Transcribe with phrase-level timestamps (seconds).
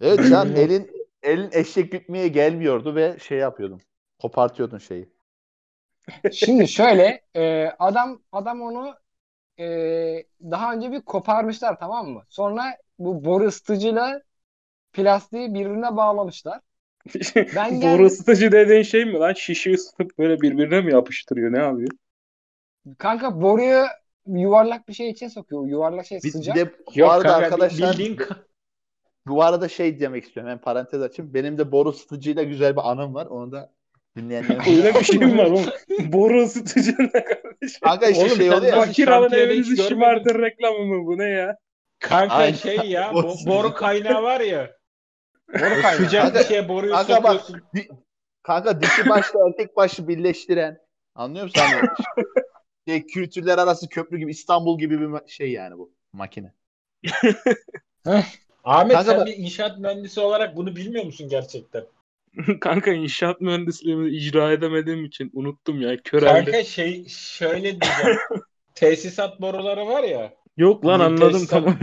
[0.00, 0.90] Evet sen elin
[1.22, 3.80] elin eşek bitmeye gelmiyordu ve şey yapıyordun.
[4.18, 5.08] Kopartıyordun şeyi.
[6.30, 8.94] Şimdi şöyle e, adam adam onu
[9.60, 9.64] e,
[10.42, 12.24] daha önce bir koparmışlar tamam mı?
[12.30, 14.22] Sonra bu boru ısıtıcıyla
[14.92, 16.60] plastiği birbirine bağlamışlar.
[17.52, 19.32] Ben geldim- Boru ısıtıcı dediğin şey mi lan?
[19.32, 21.52] Şişi ısıtıp böyle birbirine mi yapıştırıyor?
[21.52, 21.88] Ne yapıyor?
[22.98, 23.84] Kanka boruyu
[24.26, 25.66] yuvarlak bir şey için sokuyor.
[25.68, 26.54] Yuvarlak şey Bir, bir sıcak.
[26.54, 28.16] de bu Yok arada kanka arkadaşlar bildiğin
[29.26, 30.52] bu arada şey demek istiyorum.
[30.52, 31.34] Ben parantez açayım.
[31.34, 33.26] Benim de boru ısıtıcıyla güzel bir anım var.
[33.26, 33.72] Onu da
[34.16, 34.56] dinleyenler.
[34.76, 35.64] Öyle bir şey mi var oğlum?
[36.12, 37.80] Boru ısıtıcı ne kardeşim?
[37.82, 41.56] Kanka işte Oğlum şey oluyor bak- Fakir alın evinizi şımartın reklamı mı bu ne ya?
[41.98, 42.56] kanka Aynen.
[42.56, 44.76] şey ya Boru bo- boru kaynağı var ya.
[45.54, 45.96] Boru kaynağı.
[45.96, 47.68] Sıcak Kanka- bir şeye boruyu kanka bak, sokuyorsun.
[47.76, 47.88] Di-
[48.42, 50.78] Kanka dişi başla erkek başı birleştiren.
[51.14, 51.60] Anlıyor musun?
[51.60, 51.88] Hani
[52.88, 56.52] şey, kültürler arası köprü gibi İstanbul gibi bir ma- şey yani bu makine.
[58.66, 61.84] Ahmet Kanka sen bir inşaat mühendisi olarak bunu bilmiyor musun gerçekten?
[62.60, 66.02] Kanka inşaat mühendisliğimi icra edemediğim için unuttum ya.
[66.02, 66.44] Körelde.
[66.44, 68.18] Kanka şey şöyle diyeceğim.
[68.74, 70.32] Tesisat boruları var ya.
[70.56, 71.76] Yok lan anladım tesisat- tamam.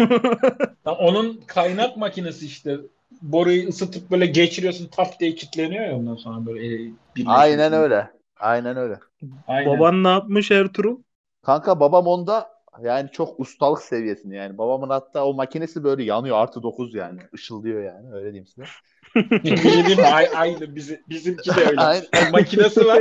[1.00, 2.78] onun kaynak makinesi işte.
[3.22, 6.92] Boruyu ısıtıp böyle geçiriyorsun taf diye kilitleniyor ya ondan sonra böyle e.
[7.26, 8.12] Aynen öyle.
[8.40, 9.00] Aynen öyle.
[9.48, 9.80] Aynen.
[9.80, 10.98] Baban ne yapmış Ertuğrul?
[11.42, 14.58] Kanka babam onda yani çok ustalık seviyesinde yani.
[14.58, 17.20] Babamın hatta o makinesi böyle yanıyor artı 9 yani.
[17.34, 18.64] Işıldıyor yani öyle diyeyim size.
[20.14, 21.82] Ay- Aynı bizim, bizimki de öyle.
[21.82, 22.06] Aynen.
[22.32, 22.98] Makinesi var.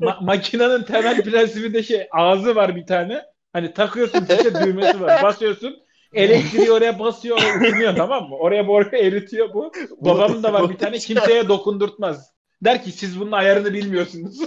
[0.00, 3.22] Ma- makinenin temel prensibi de şey ağzı var bir tane.
[3.52, 5.22] Hani takıyorsun işte düğmesi var.
[5.22, 5.76] Basıyorsun
[6.12, 8.36] elektriği oraya basıyor ısınıyor tamam mı?
[8.36, 9.72] Oraya boruyu eritiyor bu.
[10.00, 12.30] Babamın da var bir tane kimseye dokundurtmaz.
[12.64, 14.40] Der ki siz bunun ayarını bilmiyorsunuz.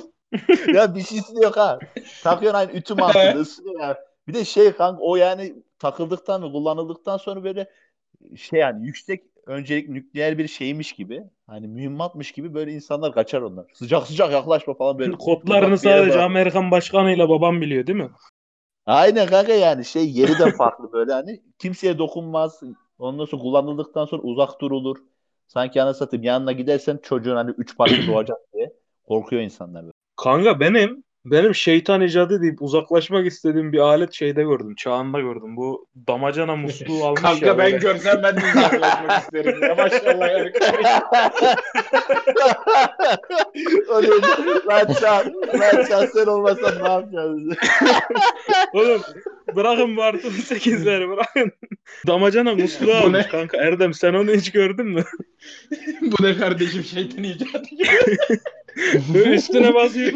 [0.73, 1.79] ya bir şeysi yok ha.
[2.23, 3.95] Takıyorsun aynı ütü mantığında ısınıyor.
[4.29, 7.69] Bir de şey kanka o yani takıldıktan ve kullanıldıktan sonra böyle
[8.35, 13.65] şey yani yüksek öncelik nükleer bir şeymiş gibi hani mühimmatmış gibi böyle insanlar kaçar onlar.
[13.73, 15.11] Sıcak sıcak yaklaşma falan böyle.
[15.11, 16.23] Kodlarını sadece bırak.
[16.23, 18.09] Amerikan başkanıyla babam biliyor değil mi?
[18.85, 22.63] Aynen kanka yani şey yeri de farklı böyle hani kimseye dokunmaz.
[22.99, 24.97] Ondan sonra kullanıldıktan sonra uzak durulur.
[25.47, 28.73] Sanki ana satayım yanına gidersen çocuğun hani üç parça doğacak diye
[29.07, 29.93] korkuyor insanlar böyle.
[30.15, 34.75] Kanka benim benim şeytan icadı deyip uzaklaşmak istediğim bir alet şeyde gördüm.
[34.75, 35.57] Çağında gördüm.
[35.57, 37.57] Bu damacana musluğu almış Kanka ya.
[37.57, 37.77] ben böyle.
[37.77, 39.63] görsem ben de uzaklaşmak isterim.
[39.63, 40.51] Ya maşallah yani.
[43.89, 44.21] o değil.
[44.67, 45.23] Lan Çağ,
[45.59, 47.41] lan sen olmasan ne yapacağız?
[48.73, 49.01] Oğlum
[49.55, 51.51] bırakın bu artı 18'leri bırakın.
[52.07, 53.29] Damacana musluğu almış ne?
[53.29, 53.57] kanka.
[53.57, 55.03] Erdem sen onu hiç gördün mü?
[56.01, 57.67] Bu ne kardeşim şeytan icadı.
[59.13, 60.13] Böyle üstüne basıyor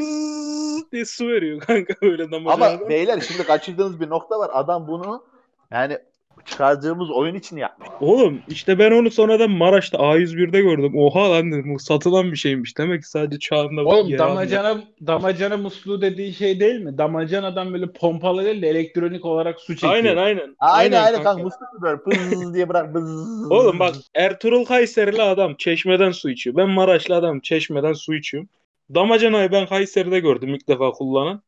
[0.91, 2.78] diye su veriyor kanka böyle damacanadan.
[2.78, 4.52] Ama beyler şimdi kaçırdığınız bir nokta var.
[4.53, 5.24] Adam bunu
[5.72, 5.97] yani
[6.45, 7.89] çıkardığımız oyun için yapmış.
[8.01, 10.97] Oğlum işte ben onu sonradan Maraş'ta A101'de gördüm.
[10.97, 12.77] Oha lan dedim bu satılan bir şeymiş.
[12.77, 14.19] Demek ki sadece çağında Oğlum yer almıyor.
[14.19, 16.97] damacana, damacana musluğu dediği şey değil mi?
[16.97, 19.93] Damacanadan böyle pompalı değil de elektronik olarak su çekiyor.
[19.93, 20.55] Aynen aynen.
[20.59, 21.23] Aynen aynen kanka.
[21.23, 21.43] kanka.
[21.43, 23.51] Musluk böyle pız diye bırak pız.
[23.51, 26.55] Oğlum bak Ertuğrul Kayserili adam çeşmeden su içiyor.
[26.55, 28.49] Ben Maraşlı adam çeşmeden su içiyorum.
[28.95, 31.41] Damacanayı ben Kayseri'de gördüm ilk defa kullanan.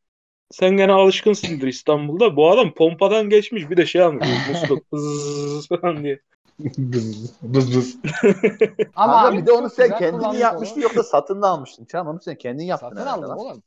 [0.52, 2.36] Sen gene alışkınsındır İstanbul'da.
[2.36, 4.28] Bu adam pompadan geçmiş bir de şey almış.
[4.50, 6.20] musluk bzzz falan diye.
[6.60, 7.98] bız bız bız.
[8.96, 11.86] Ama abi bir de onu sen kendin yapmıştın yoksa satın da almıştın.
[11.86, 12.90] Çağım onu sen kendin yaptın.
[12.90, 13.38] Satın aldım lan.
[13.38, 13.64] oğlum.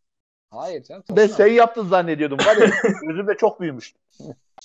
[0.51, 1.03] Hayır canım.
[1.03, 2.39] satın Ben sen yaptın zannediyordum.
[2.39, 2.71] Var ya
[3.03, 3.95] gözümde çok büyümüş.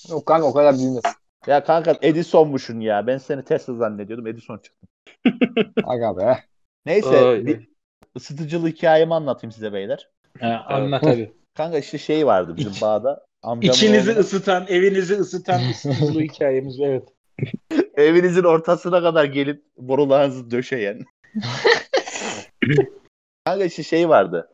[0.09, 1.03] Yok kanka o kadar büyümez.
[1.47, 3.07] Ya kanka Edison'muşsun ya.
[3.07, 4.27] Ben seni Tesla zannediyordum.
[4.27, 4.87] Edison çıktı.
[5.83, 6.43] Aga be.
[6.85, 7.69] Neyse Ay, bir
[8.17, 10.09] ısıtıcılı hikayemi anlatayım size beyler.
[10.39, 11.33] Ha, anlat hadi.
[11.53, 13.25] Kanka işte şey vardı bizim bağda.
[13.43, 17.03] Amcamın İçinizi oğluna- ısıtan, evinizi ısıtan ısıtıcılı hikayemiz evet.
[17.97, 21.01] evinizin ortasına kadar gelip borularınızı döşeyen.
[23.45, 24.49] Kanka işte şey vardı.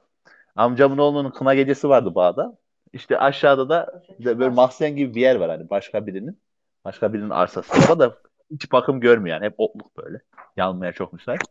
[0.56, 2.58] Amcamın oğlunun kına gecesi vardı bağda.
[2.94, 6.40] İşte aşağıda da böyle mahzen gibi bir yer var hani başka birinin.
[6.86, 8.16] Başka birinin arsasında da
[8.52, 9.46] hiç bakım görmüyor yani.
[9.46, 10.22] Hep otluk böyle.
[10.58, 11.42] Yanmaya çok müsait.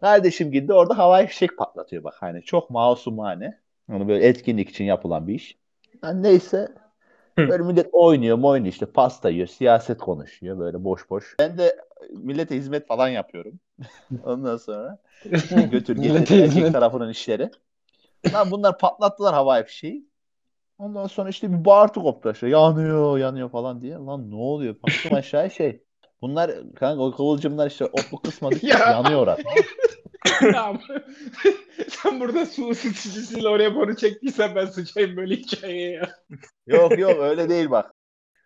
[0.00, 2.14] Kardeşim gitti orada havai fişek patlatıyor bak.
[2.20, 3.63] Hani çok masumane.
[3.88, 5.58] Onu böyle etkinlik için yapılan bir iş.
[6.02, 6.74] Yani neyse
[7.38, 11.36] Böyle millet oynuyor oynuyor işte pasta yiyor, siyaset konuşuyor böyle boş boş.
[11.38, 11.76] Ben de
[12.10, 13.60] millete hizmet falan yapıyorum.
[14.24, 14.98] Ondan sonra
[15.70, 17.50] götür getir erkek tarafının işleri.
[18.32, 20.08] Lan bunlar patlattılar havai fişeği.
[20.78, 22.50] Ondan sonra işte bir bağırtı koptu aşağı.
[22.50, 23.94] Yanıyor, yanıyor falan diye.
[23.94, 24.74] Lan ne oluyor?
[24.82, 25.82] Baktım aşağıya şey.
[26.22, 28.78] Bunlar kanka o kıvılcımlar işte otluk kısmadık Ya.
[28.78, 29.42] yanıyor orada.
[30.24, 30.80] Tamam.
[31.88, 36.16] Sen burada su ısıtıcısıyla oraya boru çektiysen ben sıçayım böyle hikayeye ya.
[36.66, 37.94] Yok yok öyle değil bak.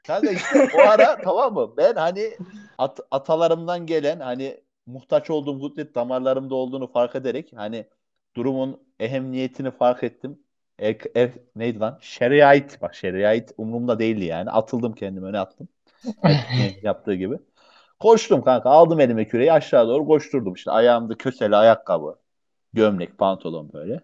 [0.07, 1.77] Kanka işte o ara tamam mı?
[1.77, 2.41] Ben hani
[2.79, 7.87] at- atalarımdan gelen hani muhtaç olduğum kudret damarlarımda olduğunu fark ederek hani
[8.37, 10.39] durumun ehemmiyetini fark ettim.
[10.79, 11.99] E, e, neydi lan?
[12.03, 12.83] Şeriat.
[12.83, 14.51] Bak şeriat umurumda değildi yani.
[14.51, 15.69] Atıldım kendimi öne attım.
[16.23, 17.39] Hep yaptığı gibi.
[18.01, 18.71] Koştum kanka.
[18.71, 20.55] Aldım elime küreği aşağı doğru koşturdum.
[20.55, 22.19] İşte ayağımda köseli ayakkabı,
[22.73, 24.01] gömlek, pantolon böyle.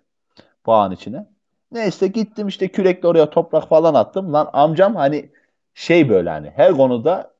[0.67, 1.26] Bağın içine.
[1.73, 4.32] Neyse gittim işte kürekle oraya toprak falan attım.
[4.32, 5.31] Lan amcam hani
[5.75, 7.35] şey böyle hani her konuda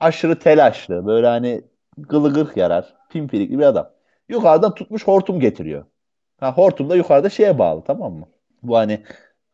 [0.00, 1.06] aşırı telaşlı.
[1.06, 1.62] Böyle hani
[1.98, 2.94] gılı gırk yarar.
[3.08, 3.90] Pimpirikli bir adam.
[4.28, 5.84] Yukarıdan tutmuş hortum getiriyor.
[6.40, 8.28] Ha, hortum da yukarıda şeye bağlı tamam mı?
[8.62, 9.02] Bu hani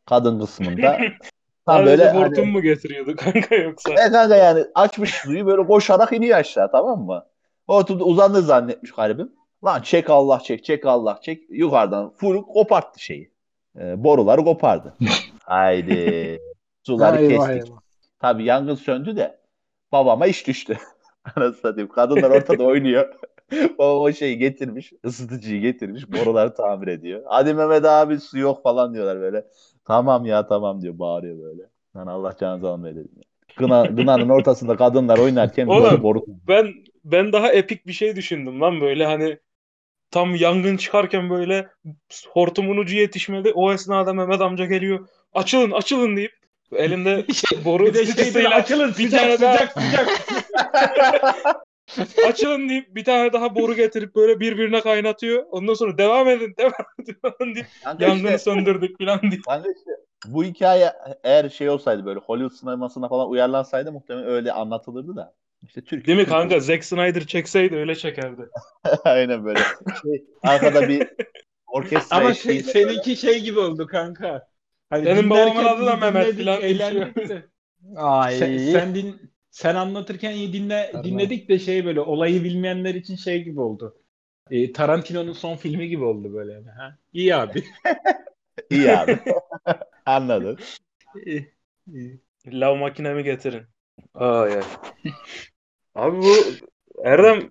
[0.07, 0.99] kadın kısmında.
[1.67, 3.93] Tam böyle hortum hani, mu getiriyordu kanka yoksa?
[3.93, 7.27] e kanka yani açmış suyu böyle koşarak iniyor aşağı tamam mı?
[7.67, 9.33] Hortumda uzandı zannetmiş garibim.
[9.65, 11.43] Lan çek Allah çek çek Allah çek.
[11.49, 13.31] Yukarıdan full koparttı şeyi.
[13.81, 14.95] E, boruları kopardı.
[15.45, 16.41] Haydi.
[16.83, 17.67] Suları Eyvah, kestik.
[17.67, 17.81] eyvah.
[18.21, 19.39] Tabii yangın söndü de
[19.93, 20.79] babama iş düştü.
[21.37, 21.89] Anasını satayım.
[21.89, 23.15] Kadınlar ortada oynuyor.
[23.79, 24.93] Babam o şeyi getirmiş.
[25.05, 26.13] ısıtıcıyı getirmiş.
[26.13, 27.23] Boruları tamir ediyor.
[27.27, 29.45] Hadi Mehmet abi su yok falan diyorlar böyle.
[29.87, 30.99] Tamam ya tamam diyor.
[30.99, 31.63] Bağırıyor böyle.
[31.97, 33.11] Lan Allah canınızı almaya dedim.
[33.17, 33.23] ya.
[33.57, 35.85] Gına, gınanın ortasında kadınlar oynarken Oğlum.
[35.85, 36.25] böyle boru.
[36.49, 36.75] Ben
[37.05, 39.39] ben daha epik bir şey düşündüm lan böyle hani
[40.11, 41.69] tam yangın çıkarken böyle
[42.31, 43.53] hortumun ucu yetişmedi.
[43.55, 45.09] O esnada Mehmet amca geliyor.
[45.35, 46.33] Açılın açılın deyip
[46.73, 47.27] elinde
[47.65, 50.09] boru Bir de şey ısıtıcısıyla açılın bir sıcak sıcak sıcak.
[52.29, 55.47] açılın deyip bir tane daha boru getirip böyle birbirine kaynatıyor.
[55.51, 56.73] Ondan sonra devam edin devam
[57.03, 59.41] edin falan deyip Kanka yangını işte, söndürdük falan diye.
[59.47, 59.91] kanka işte
[60.27, 60.93] bu hikaye
[61.25, 65.35] eğer şey olsaydı böyle Hollywood sinemasına falan uyarlansaydı muhtemelen öyle anlatılırdı da.
[65.63, 66.07] İşte Türk.
[66.07, 66.61] Değil mi Türk- kanka?
[66.61, 68.49] Zack Snyder çekseydi öyle çekerdi.
[69.05, 69.61] Aynen böyle.
[70.03, 71.09] Şey, arkada bir
[71.67, 74.49] orkestra Ama se- seninki şey gibi oldu kanka.
[74.91, 76.63] Hani Benim babamın adı da Mehmet filan.
[76.63, 77.47] eğlendik de.
[77.97, 78.37] Ay.
[78.37, 81.09] Sen, sen, din, sen anlatırken iyi dinle, Tabii.
[81.09, 83.97] dinledik de şey böyle olayı bilmeyenler için şey gibi oldu.
[84.51, 86.53] Ee, Tarantino'nun son filmi gibi oldu böyle.
[86.53, 86.99] yani, Ha?
[87.13, 87.65] İyi abi.
[88.71, 89.19] iyi abi.
[90.07, 90.57] Anladım.
[91.27, 91.53] İyi,
[91.93, 92.21] iyi.
[92.47, 93.63] Lav makinemi getirin.
[94.15, 94.63] Ay ay.
[95.95, 96.35] Abi bu
[97.05, 97.51] Erdem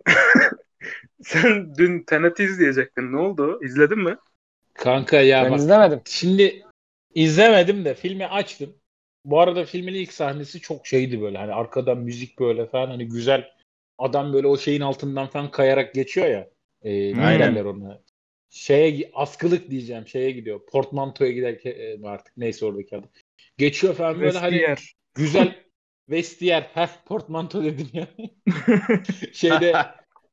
[1.23, 3.13] sen dün Tenet'i izleyecektin.
[3.13, 3.59] Ne oldu?
[3.63, 4.17] İzledin mi?
[4.73, 6.01] Kanka ya Ben bak izlemedim.
[6.05, 6.63] şimdi
[7.15, 8.75] izlemedim de filmi açtım.
[9.25, 13.49] Bu arada filmin ilk sahnesi çok şeydi böyle hani arkadan müzik böyle falan hani güzel
[13.97, 16.49] adam böyle o şeyin altından falan kayarak geçiyor ya.
[16.81, 18.01] Ee, ne derler ona?
[18.49, 20.65] Şeye askılık diyeceğim şeye gidiyor.
[20.65, 23.09] Portmantoya giderken e, artık neyse oradaki adı.
[23.57, 24.95] Geçiyor falan böyle hani Vestiyer.
[25.15, 25.55] güzel
[26.09, 26.61] vestiyer.
[26.73, 28.07] Heh portmanto dedim ya.
[29.33, 29.73] Şeyde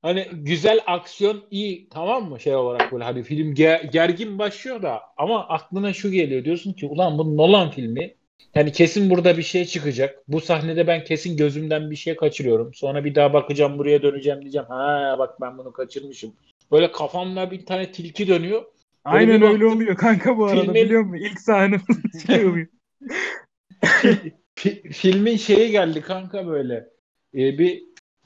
[0.03, 5.01] hani güzel aksiyon iyi tamam mı şey olarak böyle hani film ge- gergin başlıyor da
[5.17, 8.15] ama aklına şu geliyor diyorsun ki ulan bu Nolan filmi
[8.55, 10.19] yani kesin burada bir şey çıkacak.
[10.29, 12.75] Bu sahnede ben kesin gözümden bir şey kaçırıyorum.
[12.75, 14.67] Sonra bir daha bakacağım buraya döneceğim diyeceğim.
[14.69, 16.33] Ha bak ben bunu kaçırmışım.
[16.73, 18.65] Böyle kafamda bir tane tilki dönüyor.
[19.05, 21.25] Aynen bir öyle baktım, oluyor kanka bu arada filmin- biliyor musun?
[21.25, 21.77] İlk sahne
[22.27, 22.67] şey oluyor.
[24.57, 26.75] Fi- filmin şeyi geldi kanka böyle.
[27.35, 27.83] Ee, bir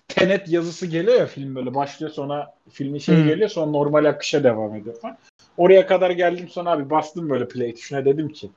[0.09, 3.27] tenet yazısı geliyor ya film böyle başlıyor sonra filmin şeyi Hmm.
[3.27, 5.19] geliyor sonra normal akışa devam ediyor falan.
[5.57, 8.51] Oraya kadar geldim sonra abi bastım böyle play tuşuna dedim ki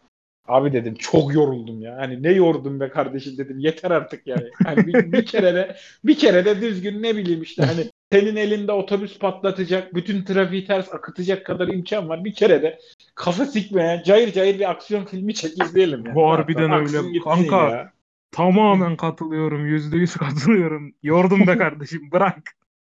[0.50, 1.98] abi dedim çok yoruldum ya.
[1.98, 4.50] Hani ne yordum be kardeşim dedim yeter artık yani.
[4.63, 8.72] Hani bir, bir kere de bir kere de düzgün ne bileyim işte hani senin elinde
[8.72, 12.25] otobüs patlatacak, bütün trafiği ters akıtacak kadar imkan var.
[12.25, 12.79] Bir kere de
[13.15, 16.22] kafa sikmeyen, cayır cayır bir aksiyon filmi çek izleyelim yani.
[16.22, 17.20] Harbiden Tamam, öyle.
[17.24, 17.91] Kanka, ya.
[18.32, 19.65] Tamamen katılıyorum.
[19.65, 20.94] Yüzde yüz katılıyorum.
[21.03, 22.38] Yordum be kardeşim bırak.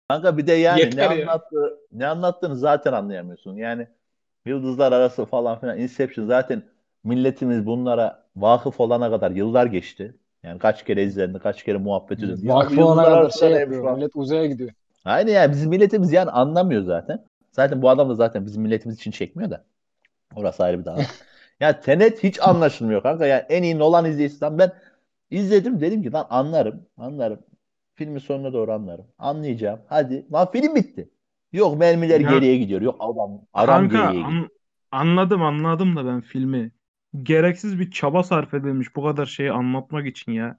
[0.09, 1.21] Kanka bir de yani Yeter ne ya.
[1.21, 3.55] anlattı, ne anlattığını zaten anlayamıyorsun.
[3.55, 3.87] Yani
[4.45, 6.63] Yıldızlar Arası falan filan Inception zaten
[7.03, 10.15] milletimiz bunlara vakıf olana kadar yıllar geçti.
[10.43, 12.47] Yani kaç kere izlendi, kaç kere muhabbet edildi.
[12.47, 12.53] Bu
[12.85, 13.83] olana kadar şey yapıyor.
[13.83, 13.95] falan.
[13.97, 14.69] Millet uzaya gidiyor.
[15.05, 17.25] Aynen yani bizim milletimiz yani anlamıyor zaten.
[17.51, 19.65] Zaten bu adam da zaten bizim milletimiz için çekmiyor da.
[20.35, 20.99] Orası ayrı bir dava.
[21.59, 23.25] ya Tenet hiç anlaşılmıyor kanka.
[23.25, 24.41] Yani en iyi Nolan izleyicisi.
[24.45, 24.71] Lan ben
[25.31, 26.85] izledim dedim ki lan anlarım.
[26.97, 27.39] Anlarım.
[27.95, 29.05] Filmin sonuna doğru anlarım.
[29.17, 29.79] Anlayacağım.
[29.87, 30.25] Hadi.
[30.33, 31.09] Lan film bitti.
[31.53, 32.81] Yok mermiler Ya- geriye gidiyor.
[32.81, 34.41] Yok adam adam Kanka geriye gidiyor.
[34.41, 34.49] an-
[34.91, 36.71] anladım anladım da ben filmi.
[37.23, 40.57] Gereksiz bir çaba sarf edilmiş bu kadar şeyi anlatmak için ya.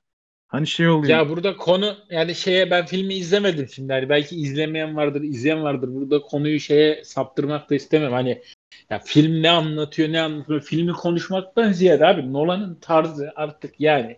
[0.48, 1.10] Hani şey oluyor.
[1.10, 3.92] Ya burada konu yani şeye ben filmi izlemedim şimdi.
[3.92, 5.94] Hani belki izlemeyen vardır, izleyen vardır.
[5.94, 8.12] Burada konuyu şeye saptırmak da istemem.
[8.12, 8.42] Hani
[8.90, 10.60] ya film ne anlatıyor, ne anlatıyor?
[10.60, 14.16] Filmi konuşmaktan ziyade abi Nolan'ın tarzı artık yani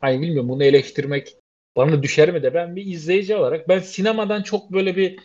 [0.00, 1.36] hani bilmiyorum bunu eleştirmek
[1.76, 5.18] bana düşer mi de ben bir izleyici olarak ben sinemadan çok böyle bir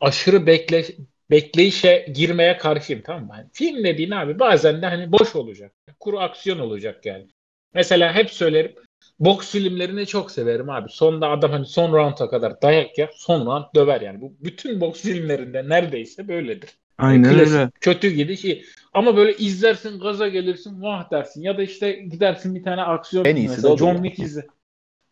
[0.00, 0.84] aşırı bekle
[1.30, 3.34] bekleyişe girmeye karşıyım tamam mı?
[3.36, 5.72] Yani film dediğin abi bazen de hani boş olacak.
[6.00, 7.26] Kuru aksiyon olacak yani.
[7.74, 8.74] Mesela hep söylerim
[9.18, 10.88] boks filmlerini çok severim abi.
[10.90, 14.20] Sonda adam hani son rounda kadar dayak yer, son round döver yani.
[14.20, 16.70] Bu bütün boks filmlerinde neredeyse böyledir.
[16.98, 17.70] Aynen Klasik, öyle.
[17.80, 18.64] Kötü gidiş iyi.
[18.94, 21.42] Ama böyle izlersin gaza gelirsin vah dersin.
[21.42, 24.02] Ya da işte gidersin bir tane aksiyon En iyisi de mesela odur John.
[24.02, 24.46] Wick izle.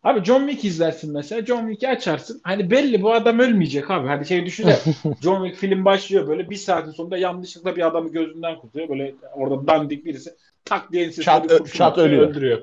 [0.05, 1.45] Abi John Wick izlersin mesela.
[1.45, 2.41] John Wick'i açarsın.
[2.43, 4.07] Hani belli bu adam ölmeyecek abi.
[4.07, 4.93] Hani şey düşünsene.
[5.21, 8.89] John Wick film başlıyor böyle bir saatin sonunda yanlışlıkla bir adamı gözünden kurtarıyor.
[8.89, 10.35] Böyle orada dandik birisi
[10.65, 12.29] tak diye ensesine Çat bir çat ölüyor.
[12.29, 12.61] öldürüyor.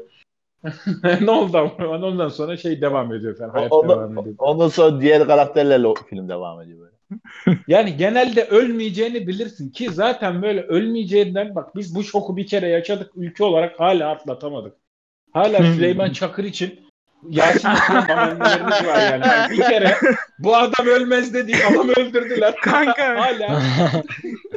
[1.21, 3.51] ne oldu ama ondan sonra şey devam ediyor falan.
[3.51, 4.35] Hayat Ondan- devam ediyor.
[4.39, 6.93] Ondan sonra diğer karakterlerle o film devam ediyor böyle.
[7.69, 13.11] Yani genelde ölmeyeceğini bilirsin ki zaten böyle ölmeyeceğinden bak biz bu şoku bir kere yaşadık
[13.17, 14.75] ülke olarak hala atlatamadık.
[15.33, 15.59] Hala.
[15.63, 16.81] Süleyman Çakır için
[17.29, 19.27] Yasin amennelerimiz var yani.
[19.27, 19.97] Yani Bir kere
[20.39, 22.57] bu adam ölmez dedik adam öldürdüler.
[22.57, 23.03] Kanka.
[23.21, 23.63] hala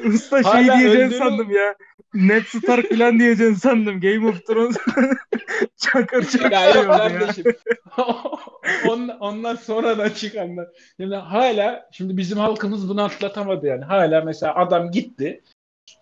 [0.06, 1.76] Usta şey Hala diyeceksin öldüğünü- sandım ya.
[2.14, 4.02] Ned Stark falan diyeceksin sandım.
[4.02, 4.78] Game of Thrones.
[5.78, 7.20] Çakır Ya şey yok oldu ya.
[7.20, 7.44] kardeşim.
[8.90, 10.68] ondan, ondan sonradan çıkanlar.
[11.00, 13.84] Yani hala şimdi bizim halkımız bunu atlatamadı yani.
[13.86, 15.44] Hala mesela adam gitti.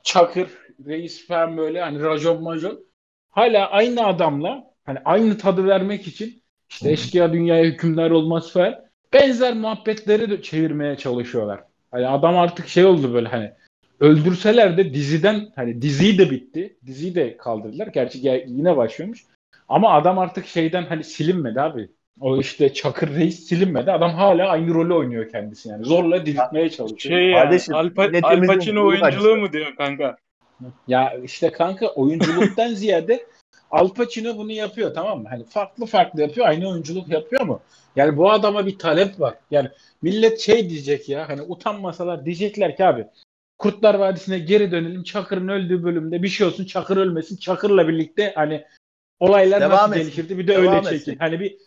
[0.03, 0.47] Çakır,
[0.85, 2.79] reis falan böyle hani racon majon.
[3.29, 6.42] Hala aynı adamla hani aynı tadı vermek için
[6.73, 8.75] işte eşkıya dünyaya hükümdar olmaz falan
[9.13, 11.59] benzer muhabbetleri de çevirmeye çalışıyorlar.
[11.91, 13.51] Hani adam artık şey oldu böyle hani
[13.99, 16.75] öldürseler de diziden hani diziyi de bitti.
[16.85, 17.87] Diziyi de kaldırdılar.
[17.87, 19.25] Gerçi ge- yine başlıyormuş.
[19.69, 21.89] Ama adam artık şeyden hani silinmedi abi.
[22.19, 23.91] O işte Çakır Reis silinmedi.
[23.91, 25.85] Adam hala aynı rolü oynuyor kendisi yani.
[25.85, 27.15] Zorla diriltmeye çalışıyor.
[27.17, 30.17] Şey yani, Kardeşim, Al, Pa- Al Pacino oyunculuğu mu diyor kanka?
[30.87, 33.25] Ya işte kanka oyunculuktan ziyade
[33.73, 35.29] Al Pacino bunu yapıyor tamam mı?
[35.29, 36.47] Hani farklı farklı yapıyor.
[36.47, 37.61] Aynı oyunculuk yapıyor mu?
[37.95, 39.35] Yani bu adama bir talep var.
[39.51, 39.69] Yani
[40.01, 43.07] millet şey diyecek ya hani utanmasalar diyecekler ki abi
[43.57, 45.03] Kurtlar Vadisi'ne geri dönelim.
[45.03, 46.65] Çakır'ın öldüğü bölümde bir şey olsun.
[46.65, 47.37] Çakır ölmesin.
[47.37, 48.65] Çakır'la birlikte hani
[49.19, 50.03] olaylar Devam nasıl etsin.
[50.03, 51.19] gelişirdi bir de Devam öyle çekin.
[51.19, 51.57] Hani bir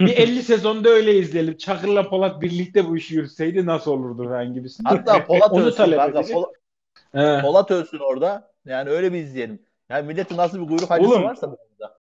[0.00, 1.56] bir 50 sezonda öyle izleyelim.
[1.56, 4.88] Çakır'la Polat birlikte bu işi yürüseydi nasıl olurdu falan gibisinde.
[4.88, 6.22] Hatta Polat Onu ölsün talep kanka.
[6.22, 6.50] Polat.
[7.42, 8.52] Polat ölsün orada.
[8.66, 9.65] Yani öyle bir izleyelim.
[9.90, 11.22] Yani milletin nasıl bir kuyruk acısı Oğlum.
[11.24, 11.98] varsa burada.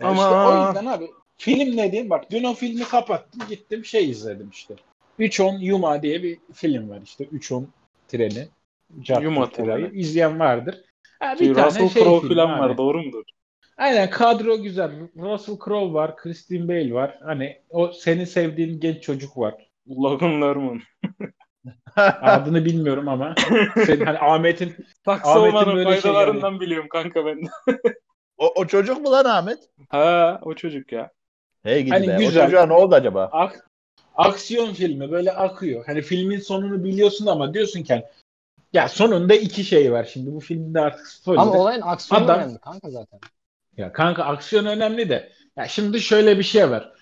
[0.00, 3.84] Ya Ama- işte o yüzden abi film ne diyeyim bak dün o filmi kapattım gittim
[3.84, 4.74] şey izledim işte.
[5.18, 7.68] 310 Yuma diye bir film var işte 310
[8.08, 8.48] treni.
[9.22, 9.98] Yuma treni.
[10.00, 10.76] İzleyen vardır.
[11.20, 13.24] Ha, bir Şey, tane Russell şey Crowe falan var doğru mudur?
[13.76, 14.90] Aynen kadro güzel.
[15.16, 17.18] Russell Crowe var, Christine Bale var.
[17.22, 19.54] Hani o senin sevdiğin genç çocuk var.
[19.88, 20.80] Logan Lerman.
[22.22, 23.34] Adını bilmiyorum ama.
[23.86, 27.40] Senin hani Ahmet'in Taksi Ahmet'in olmanın böyle şey faydalarından biliyorum kanka ben.
[28.38, 29.58] O, o çocuk mu lan Ahmet?
[29.88, 31.10] ha o çocuk ya.
[31.62, 32.16] Hey gidi Hani be.
[32.18, 32.42] güzel.
[32.42, 33.28] O çocuğa ne oldu acaba?
[33.32, 33.66] ak-
[34.16, 35.84] aksiyon filmi böyle akıyor.
[35.86, 38.04] Hani filmin sonunu biliyorsun ama diyorsun ki hani,
[38.72, 41.42] ya sonunda iki şey var şimdi bu filmde artık spoiler.
[41.42, 43.20] Ama olayın aksiyonu Adam- önemli kanka zaten.
[43.76, 45.32] Ya kanka aksiyon önemli de.
[45.56, 46.92] Ya şimdi şöyle bir şey var.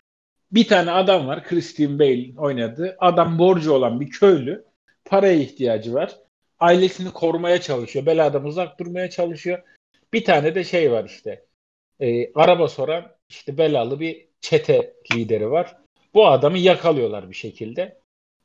[0.53, 1.45] Bir tane adam var.
[1.45, 2.97] Christian Bale oynadı.
[2.99, 4.65] Adam borcu olan bir köylü.
[5.07, 6.17] Paraya ihtiyacı var.
[6.61, 8.07] Ailesini korumaya çalışıyor.
[8.07, 9.63] Beladan uzak durmaya çalışıyor.
[10.13, 11.45] Bir tane de şey var işte.
[12.01, 15.77] Ee, araba soran işte belalı bir çete lideri var.
[16.15, 18.01] Bu adamı yakalıyorlar bir şekilde.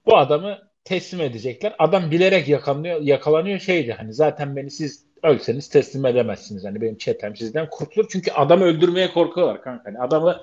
[0.05, 1.75] Bu adamı teslim edecekler.
[1.79, 6.65] Adam bilerek yakalanıyor, yakalanıyor şeydi hani zaten beni siz ölseniz teslim edemezsiniz.
[6.65, 8.07] Hani benim çetem sizden kurtulur.
[8.11, 9.85] Çünkü adamı öldürmeye korkuyorlar kanka.
[9.85, 10.41] Hani adamı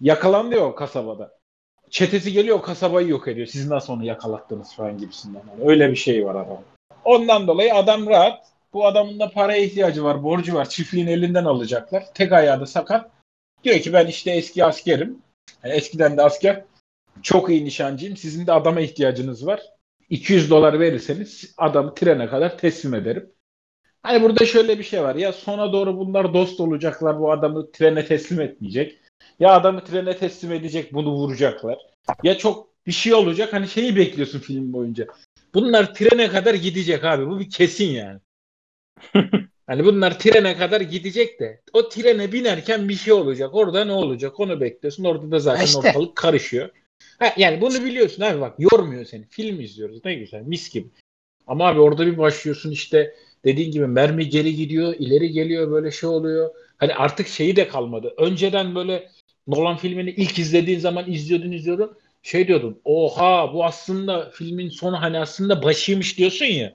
[0.00, 1.38] yakalandı ya o kasabada.
[1.90, 3.46] Çetesi geliyor kasabayı yok ediyor.
[3.46, 5.42] Siz nasıl onu yakalattınız falan gibisinden.
[5.50, 6.62] Hani öyle bir şey var adam.
[7.04, 8.46] Ondan dolayı adam rahat.
[8.72, 10.68] Bu adamın da paraya ihtiyacı var, borcu var.
[10.68, 12.04] Çiftliğin elinden alacaklar.
[12.14, 13.10] Tek ayağı da sakat.
[13.64, 15.18] Diyor ki ben işte eski askerim.
[15.64, 16.64] Yani eskiden de asker.
[17.22, 18.16] Çok iyi nişancıyım.
[18.16, 19.60] Sizin de adama ihtiyacınız var.
[20.10, 23.30] 200 dolar verirseniz adamı trene kadar teslim ederim.
[24.02, 25.14] Hani burada şöyle bir şey var.
[25.14, 27.20] Ya sona doğru bunlar dost olacaklar.
[27.20, 29.00] Bu adamı trene teslim etmeyecek.
[29.40, 30.94] Ya adamı trene teslim edecek.
[30.94, 31.78] Bunu vuracaklar.
[32.22, 33.52] Ya çok bir şey olacak.
[33.52, 35.06] Hani şeyi bekliyorsun film boyunca.
[35.54, 37.26] Bunlar trene kadar gidecek abi.
[37.26, 38.20] Bu bir kesin yani.
[39.66, 43.54] Hani bunlar trene kadar gidecek de o trene binerken bir şey olacak.
[43.54, 45.04] Orada ne olacak onu bekliyorsun.
[45.04, 45.78] Orada da zaten İşte.
[45.78, 46.70] ortalık karışıyor.
[47.18, 49.26] Ha, yani bunu biliyorsun abi bak yormuyor seni.
[49.28, 50.88] Film izliyoruz ne güzel mis gibi.
[51.46, 56.08] Ama abi orada bir başlıyorsun işte dediğin gibi mermi geri gidiyor, ileri geliyor böyle şey
[56.08, 56.50] oluyor.
[56.84, 58.14] Hani artık şeyi de kalmadı.
[58.16, 59.10] Önceden böyle
[59.46, 61.96] Nolan filmini ilk izlediğin zaman izliyordun izliyordun.
[62.22, 62.80] Şey diyordun.
[62.84, 66.74] Oha bu aslında filmin sonu hani aslında başıymış diyorsun ya.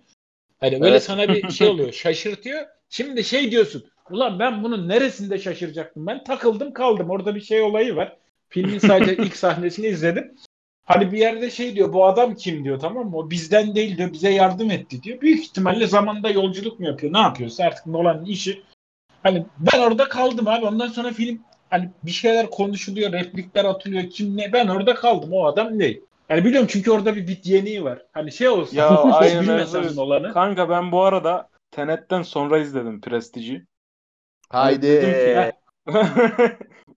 [0.60, 1.04] Hani böyle Evet.
[1.04, 1.92] sana bir şey oluyor.
[1.92, 2.66] Şaşırtıyor.
[2.90, 3.86] Şimdi şey diyorsun.
[4.10, 6.08] Ulan ben bunun neresinde şaşıracaktım?
[6.08, 7.10] Ben takıldım kaldım.
[7.10, 8.18] Orada bir şey olayı var.
[8.50, 10.36] Filmin sadece ilk sahnesini izledim.
[10.86, 13.18] Hani bir yerde şey diyor bu adam kim diyor tamam mı?
[13.18, 15.22] O bizden değil diyor bize yardım etti diyor.
[15.22, 17.14] Büyük ihtimalle zamanda yolculuk mu yapıyor?
[17.14, 18.64] Ne yapıyorsa artık Nolan'ın işi.
[19.24, 20.66] Hani ben orada kaldım abi.
[20.66, 24.10] Ondan sonra film hani bir şeyler konuşuluyor, replikler atılıyor.
[24.10, 24.54] Kim ne?
[24.54, 25.30] Ben orada kaldım.
[25.34, 25.94] O adam ne?
[26.30, 28.06] Yani biliyorum çünkü orada bir bit yeniği var.
[28.12, 30.02] Hani şey olsa Ya aynen öyle.
[30.02, 30.34] olanı.
[30.34, 33.66] Kanka ben bu arada Tenet'ten sonra izledim Prestige'i.
[34.50, 35.00] Haydi.
[35.00, 35.52] Ki,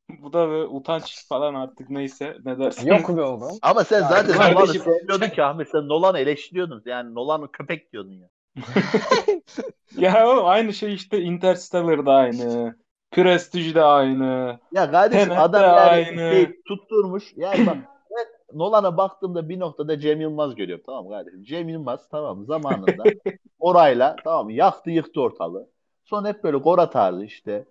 [0.08, 2.86] bu da böyle utanç falan artık neyse ne dersin.
[2.86, 3.58] Yok be oğlum.
[3.62, 5.68] Ama sen zaten Nolan'ı sevmiyordun ki Ahmet.
[5.68, 6.82] Sen Nolan'ı eleştiriyordun.
[6.86, 8.28] Yani Nolan'ı köpek diyordun ya.
[9.96, 12.76] ya oğlum aynı şey işte Interstellar'da aynı.
[13.10, 14.58] Prestige de aynı.
[14.72, 16.32] Ya kardeşim Tenet adam yani aynı.
[16.32, 17.32] şey tutturmuş.
[17.36, 17.76] Yani bak
[18.10, 20.84] ben Nolan'a baktığımda bir noktada Cem Yılmaz görüyorum.
[20.86, 21.42] Tamam kardeşim?
[21.42, 23.02] Cem Yılmaz tamam zamanında
[23.58, 24.50] orayla tamam?
[24.50, 25.68] Yaktı yıktı ortalığı.
[26.04, 27.64] Sonra hep böyle Gora tarzı işte.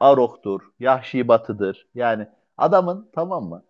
[0.00, 1.86] Arok'tur, Yahşi Batı'dır.
[1.94, 3.64] Yani adamın tamam mı?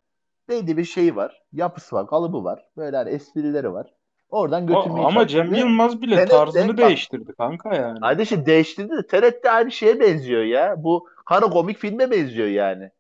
[0.48, 1.42] Belli bir şeyi var.
[1.52, 2.68] Yapısı var, kalıbı var.
[2.76, 3.94] Böyle hani esprileri var.
[4.30, 5.44] Oradan götürmeye ama çalışıyor.
[5.44, 8.00] Cem Yılmaz bile de tarzını bak- değiştirdi kanka yani.
[8.00, 10.74] Kardeşim değiştirdi de Tenet de aynı şeye benziyor ya.
[10.78, 12.90] Bu kara komik filme benziyor yani.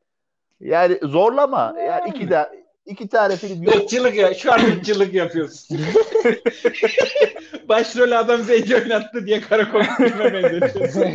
[0.60, 1.74] Yani zorlama.
[1.86, 3.76] Yani iki de iki tane film yok.
[3.76, 4.34] Irkçılık ya.
[4.34, 5.78] Şu an ırkçılık yapıyorsun.
[7.68, 11.04] Başrol adam zenci oynattı diye karakol filme benzetiyorsun.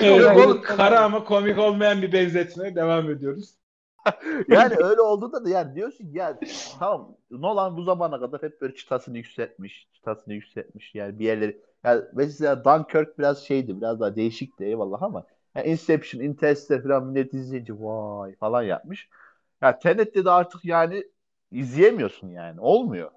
[0.00, 2.74] Evet, bu kara ama komik olmayan bir benzetme.
[2.74, 3.59] Devam ediyoruz.
[4.48, 6.38] yani öyle olduğunda da yani diyorsun ya
[6.78, 9.88] tamam Nolan bu zamana kadar hep böyle çıtasını yükseltmiş.
[9.92, 10.94] Çıtasını yükseltmiş.
[10.94, 13.80] Yani bir yerleri yani mesela Dunkirk biraz şeydi.
[13.80, 19.08] Biraz daha değişikti eyvallah ama yani Inception, Interstellar falan millet izleyince vay falan yapmış.
[19.62, 21.04] Ya Tenet'te de artık yani
[21.50, 22.60] izleyemiyorsun yani.
[22.60, 23.10] Olmuyor.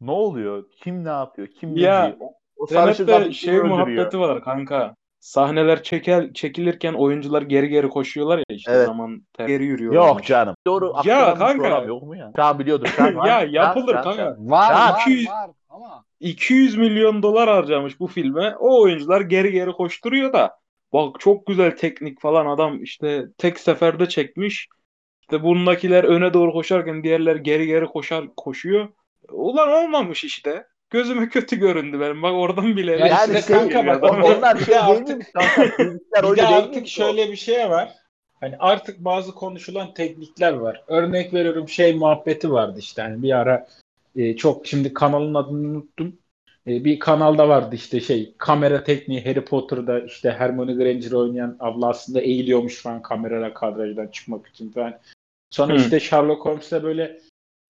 [0.00, 0.64] Ne oluyor?
[0.70, 1.48] Kim ne yapıyor?
[1.48, 2.16] Kim ne Ya, diyor?
[2.20, 3.76] O, o Tenet'te şey öldürüyor?
[3.76, 4.94] muhabbeti var kanka.
[5.20, 8.86] Sahneler çekel, çekilirken oyuncular geri geri koşuyorlar ya işte Evet.
[8.86, 10.08] zaman ter- geri yürüyorlar.
[10.08, 10.54] Yok canım.
[10.66, 11.68] Doğru Ya kanka.
[11.84, 12.32] yok mu ya?
[12.36, 12.86] Sen biliyordun.
[12.96, 14.36] Sen, ya yapılır kanka.
[14.38, 18.56] Var var 200 var ama 200 milyon dolar harcamış bu filme.
[18.58, 20.58] O oyuncular geri geri koşturuyor da.
[20.92, 24.68] Bak çok güzel teknik falan adam işte tek seferde çekmiş.
[25.20, 28.88] İşte bundakiler öne doğru koşarken diğerler geri geri koşar koşuyor.
[29.32, 30.66] Ulan olmamış işte.
[30.90, 32.22] Gözüme kötü göründü benim.
[32.22, 32.92] Bak oradan bile.
[32.92, 35.24] Ya Yani işte şey, kanka bak, onlar şey de değil artık- mi?
[35.34, 37.94] Kanka, Bir de artık şöyle bir şey var.
[38.40, 40.84] Hani artık bazı konuşulan teknikler var.
[40.86, 43.02] Örnek veriyorum şey muhabbeti vardı işte.
[43.02, 43.66] Hani bir ara
[44.16, 46.18] e, çok şimdi kanalın adını unuttum.
[46.66, 51.88] E, bir kanalda vardı işte şey kamera tekniği Harry Potter'da işte Hermione Granger oynayan abla
[51.88, 54.98] aslında eğiliyormuş falan kamerayla kadrajdan çıkmak için falan.
[55.50, 55.78] Sonra Hı.
[55.78, 57.20] işte Sherlock Holmes'te böyle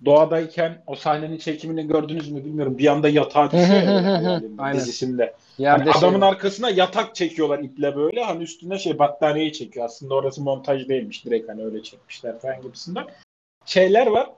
[0.05, 2.79] doğadayken o sahnenin çekimini gördünüz mü bilmiyorum.
[2.79, 4.77] Bir anda yatağa düşüyor ya böyle hayalinde, Aynen.
[4.77, 5.35] dizisinde.
[5.59, 8.25] yerde Hani adamın şey arkasına yatak çekiyorlar iple böyle.
[8.25, 9.87] Hani üstüne şey battaniyeyi çekiyor.
[9.87, 11.25] Aslında orası montaj değilmiş.
[11.25, 13.05] Direkt hani öyle çekmişler falan gibisinden.
[13.65, 14.31] Şeyler var.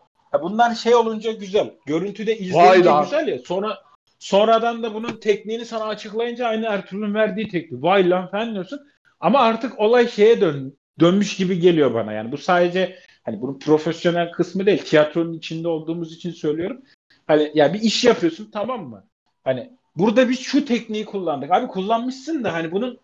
[0.42, 1.70] Bunlar şey olunca güzel.
[1.86, 3.38] Görüntüde izleyince güzel ya.
[3.38, 3.78] Sonra
[4.18, 7.82] sonradan da bunun tekniğini sana açıklayınca aynı Ertuğrul'un verdiği teknik.
[7.82, 8.80] Vay lan falan diyorsun.
[9.20, 12.12] Ama artık olay şeye dön, dönmüş gibi geliyor bana.
[12.12, 14.82] Yani bu sadece hani bunun profesyonel kısmı değil.
[14.82, 16.80] Tiyatronun içinde olduğumuz için söylüyorum.
[17.26, 19.04] Hani ya bir iş yapıyorsun tamam mı?
[19.44, 21.52] Hani burada biz şu tekniği kullandık.
[21.52, 22.98] Abi kullanmışsın da hani bunun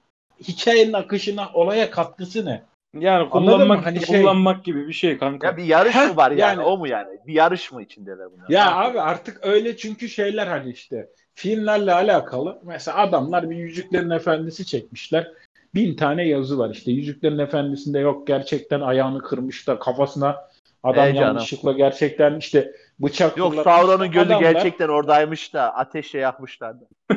[0.49, 2.63] hikayenin akışına, olaya katkısı ne?
[2.99, 5.47] Yani kullanmak Hani şey- kullanmak gibi bir şey kanka.
[5.47, 6.41] Ya bir yarış Heh, mı var yani?
[6.41, 6.61] yani.
[6.61, 7.19] O mu yani?
[7.27, 8.49] Bir yarış mı içindeler bunlar?
[8.49, 12.61] Ya abi artık öyle çünkü şeyler hani işte filmlerle alakalı.
[12.63, 15.33] Mesela adamlar bir Yüzüklerin Efendisi çekmişler.
[15.75, 16.93] Bin tane yazı var işte.
[16.93, 20.37] Yüzüklerin Efendisi'nde yok gerçekten ayağını kırmışlar kafasına
[20.83, 21.17] adam canım.
[21.23, 23.55] yanlışlıkla gerçekten işte bıçak Yok.
[23.55, 26.85] Sauron'un gözü Adamlar- gerçekten oradaymış da ateşle yakmışlardı.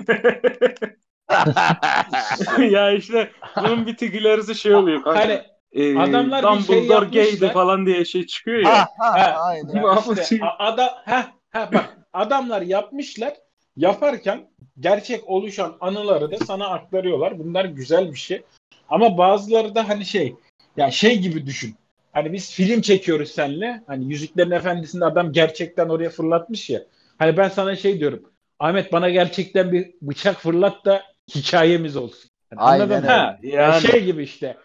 [2.70, 3.32] ya işte
[3.64, 5.20] bunun bir tık ilerisi şey oluyor kanka.
[5.20, 5.42] Hani
[5.72, 7.24] Ee, adamlar bir şey Dumbledore yapmışlar.
[7.40, 8.78] gaydi falan diye şey çıkıyor ya.
[8.78, 9.84] ha, ha, Ha, aynen.
[10.22, 13.34] İşte, ada, heh, heh, bak adamlar yapmışlar.
[13.78, 14.48] Yaparken
[14.80, 17.40] gerçek oluşan anıları da sana aktarıyorlar.
[17.40, 18.42] Bunlar güzel bir şey.
[18.90, 20.36] Ama bazıları da hani şey
[20.78, 21.76] ya şey gibi düşün.
[22.14, 23.84] Hani biz film çekiyoruz seninle.
[23.88, 26.84] Hani Yüzüklerin Efendisi'nde adam gerçekten oraya fırlatmış ya.
[27.20, 28.24] Hani ben sana şey diyorum.
[28.60, 31.04] Ahmet bana gerçekten bir bıçak fırlat da
[31.36, 32.30] hikayemiz olsun.
[32.52, 33.08] Yani Aynen anladın öyle.
[33.08, 34.58] Ha, Yani şey gibi işte.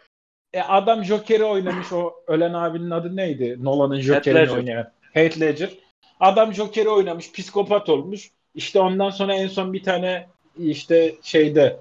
[0.52, 3.56] E adam Joker'i oynamış o ölen abinin adı neydi?
[3.60, 4.90] Nolan'ın Joker'ini oynayan.
[5.12, 5.70] Heath Ledger.
[6.20, 8.30] Adam Joker'i oynamış, psikopat olmuş.
[8.54, 10.26] İşte ondan sonra en son bir tane
[10.58, 11.76] işte şeyde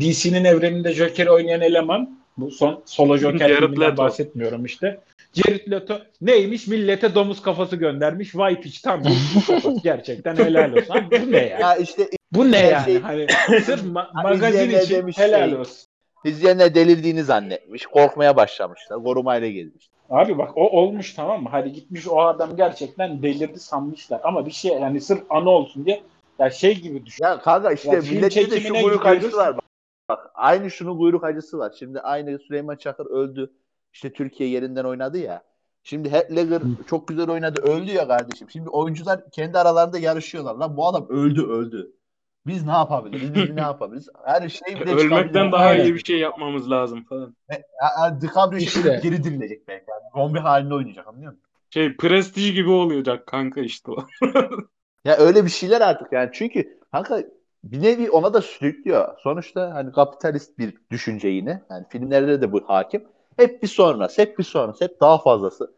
[0.00, 3.96] DC'nin evreninde Joker'i oynayan eleman bu son solo Joker Leto.
[3.96, 5.00] bahsetmiyorum işte.
[5.34, 6.66] Jared Leto neymiş?
[6.66, 8.36] Millete domuz kafası göndermiş.
[8.36, 9.02] Vay piç tam.
[9.82, 10.94] Gerçekten helal olsun.
[10.94, 11.58] Abi bu ne ya?
[11.58, 12.84] Ya işte Bu ne yani?
[12.84, 13.26] şey- Hani
[13.64, 15.86] sırf ma- magazin için demiş helal şey, olsun.
[16.24, 17.86] izleyenler delirdiğini zannetmiş.
[17.86, 19.02] Korkmaya başlamışlar.
[19.02, 19.88] Korumayla gezmiş.
[20.10, 21.48] Abi bak o olmuş tamam mı?
[21.52, 24.20] Hadi gitmiş o adam gerçekten delirdi sanmışlar.
[24.24, 26.02] Ama bir şey yani sırf anı olsun diye
[26.38, 27.24] Ya şey gibi düşün.
[27.24, 29.56] Ya kanka işte Ya millette de şu kuyruk acısı var.
[29.56, 29.64] Bak,
[30.08, 31.74] bak aynı şunun kuyruk acısı var.
[31.78, 33.52] Şimdi aynı Süleyman Çakır öldü.
[33.92, 35.42] İşte Türkiye yerinden oynadı ya.
[35.82, 37.60] Şimdi Heath Ledger çok güzel oynadı.
[37.60, 38.50] Öldü ya kardeşim.
[38.50, 40.54] Şimdi oyuncular kendi aralarında yarışıyorlar.
[40.54, 41.92] Lan bu adam öldü öldü.
[42.48, 43.34] Biz ne yapabiliriz?
[43.34, 44.08] Biz ne yapabiliriz?
[44.24, 47.36] Her şey bile Ölmekten daha iyi bir şey yapmamız lazım falan.
[48.20, 48.80] DiCaprio İşte.
[48.80, 49.00] işte.
[49.02, 49.84] geri dirilecek belki.
[49.90, 50.00] Yani.
[50.14, 51.44] Zombi halinde oynayacak anlıyor musun?
[51.70, 54.06] Şey prestij gibi olacak kanka işte o.
[55.04, 56.30] Ya öyle bir şeyler artık yani.
[56.32, 57.22] Çünkü kanka
[57.64, 59.08] bir nevi ona da sürüklüyor.
[59.18, 61.62] Sonuçta hani kapitalist bir düşünce yine.
[61.70, 63.04] Yani filmlerde de bu hakim.
[63.36, 65.74] Hep bir sonrası, hep bir sonrası, hep daha fazlası.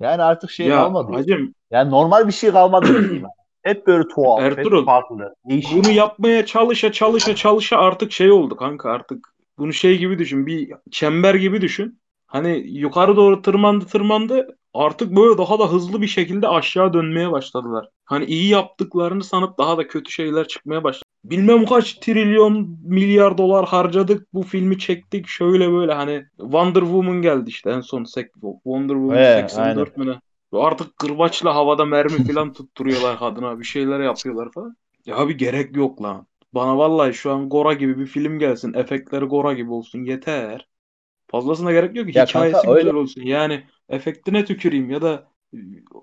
[0.00, 1.12] Yani artık şey ya kalmadı.
[1.12, 2.86] hacım Yani normal bir şey kalmadı.
[3.64, 5.76] hep böyle tuhaf, Ertuğrul, hep farklı, değişik.
[5.76, 9.34] bunu yapmaya çalışa çalışa çalışa artık şey oldu kanka artık.
[9.58, 10.46] Bunu şey gibi düşün.
[10.46, 12.00] Bir çember gibi düşün.
[12.26, 14.58] Hani yukarı doğru tırmandı tırmandı.
[14.74, 17.88] Artık böyle daha da hızlı bir şekilde aşağı dönmeye başladılar.
[18.04, 21.04] Hani iyi yaptıklarını sanıp daha da kötü şeyler çıkmaya başladı.
[21.24, 27.50] Bilmem kaç trilyon milyar dolar harcadık bu filmi çektik şöyle böyle hani Wonder Woman geldi
[27.50, 30.20] işte en son sek Wonder Woman He, 84 mü ne?
[30.58, 34.76] Artık kırbaçla havada mermi falan tutturuyorlar kadına bir şeyler yapıyorlar falan.
[35.06, 36.26] Ya abi gerek yok lan.
[36.52, 38.74] Bana vallahi şu an Gora gibi bir film gelsin.
[38.74, 40.68] Efektleri Gora gibi olsun yeter.
[41.30, 42.16] Fazlasına gerek yok.
[42.16, 43.22] Ya Hikayesi kanka, güzel öyle- olsun.
[43.22, 45.58] Yani efektine tüküreyim ya da e,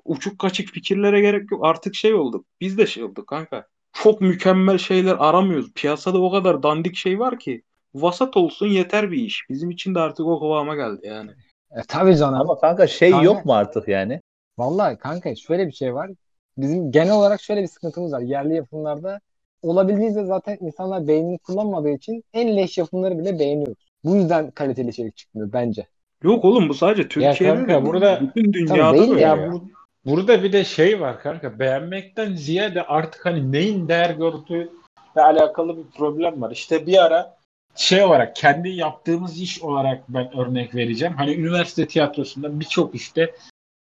[0.06, 1.66] uçuk kaçık fikirlere gerek yok.
[1.66, 2.46] Artık şey olduk.
[2.62, 3.68] Biz de şey olduk kanka.
[3.94, 5.74] Çok mükemmel şeyler aramıyoruz.
[5.74, 7.64] Piyasada o kadar dandik şey var ki.
[7.96, 9.46] Vasat olsun yeter bir iş.
[9.50, 11.32] Bizim için de artık o kıvama geldi yani.
[11.72, 12.42] E, tabii canım.
[12.42, 14.22] Ama kanka şey Kanka- yok mu artık yani?
[14.58, 16.12] Vallahi kanka şöyle bir şey var.
[16.58, 18.20] Bizim genel olarak şöyle bir sıkıntımız var.
[18.20, 19.20] Yerli yapımlarda
[19.62, 23.78] olabildiğince zaten insanlar beynini kullanmadığı için en leş yapımları bile beğeniyoruz.
[24.04, 25.88] Bu yüzden kaliteli içerik çıkmıyor bence.
[26.24, 27.86] Yok oğlum bu sadece Türkiye'de kanka, değil.
[27.86, 29.42] burada- bütün dünyada değil böyle ya, ya.
[29.44, 29.64] Ya bu,
[30.06, 34.70] burada bir de şey var kanka beğenmekten ziyade artık hani neyin değer gördüğü
[35.16, 36.52] ile alakalı bir problem var.
[36.52, 37.38] İşte bir ara
[37.76, 41.14] şey olarak kendi yaptığımız iş olarak ben örnek vereceğim.
[41.18, 43.32] Hani üniversite tiyatrosunda birçok işte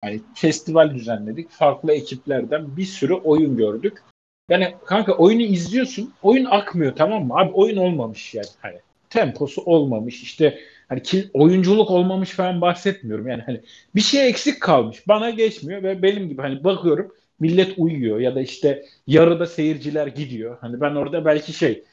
[0.06, 1.50] hani festival düzenledik.
[1.50, 4.02] Farklı ekiplerden bir sürü oyun gördük.
[4.48, 6.12] Yani kanka oyunu izliyorsun.
[6.22, 7.34] Oyun akmıyor tamam mı?
[7.36, 8.46] Abi oyun olmamış yani.
[8.60, 8.78] Hani
[9.10, 10.22] temposu olmamış.
[10.22, 13.28] işte hani ki, oyunculuk olmamış falan bahsetmiyorum.
[13.28, 13.60] Yani hani
[13.94, 15.08] bir şey eksik kalmış.
[15.08, 20.58] Bana geçmiyor ve benim gibi hani bakıyorum millet uyuyor ya da işte yarıda seyirciler gidiyor.
[20.60, 21.84] Hani ben orada belki şey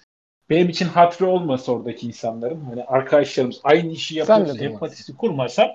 [0.49, 4.65] benim için hatırı olmasa oradaki insanların hani arkadaşlarımız aynı işi durma.
[4.65, 5.67] empatisi kurmasam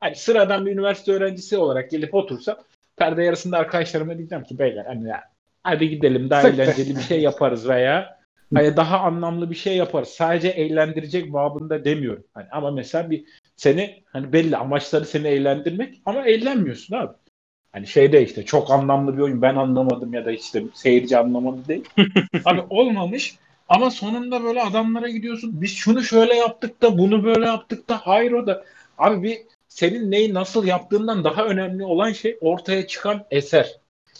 [0.00, 2.56] hani sıradan bir üniversite öğrencisi olarak gelip otursam
[2.96, 5.22] perde yarısında arkadaşlarıma diyeceğim ki beyler hani ya,
[5.62, 8.18] hadi gidelim daha eğlenceli bir şey yaparız veya
[8.54, 10.08] hani daha anlamlı bir şey yaparız.
[10.08, 12.24] Sadece eğlendirecek babında demiyorum.
[12.34, 13.24] Hani ama mesela bir
[13.56, 17.12] seni hani belli amaçları seni eğlendirmek ama eğlenmiyorsun abi.
[17.72, 21.84] Hani şeyde işte çok anlamlı bir oyun ben anlamadım ya da işte seyirci anlamadı değil.
[22.44, 23.36] abi olmamış
[23.68, 25.62] ama sonunda böyle adamlara gidiyorsun.
[25.62, 28.64] Biz şunu şöyle yaptık da bunu böyle yaptık da hayır o da.
[28.98, 29.38] Abi bir
[29.74, 33.72] senin neyi nasıl yaptığından daha önemli olan şey ortaya çıkan eser.